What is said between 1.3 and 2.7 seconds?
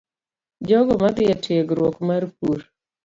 e tiegruok mar pur,